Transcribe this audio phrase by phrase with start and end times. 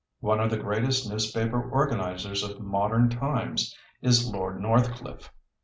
[0.21, 5.31] One of the greatest newspaper organizers of modern times is Lord Northcliffe.